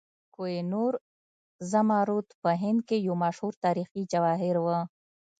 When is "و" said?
4.61-4.65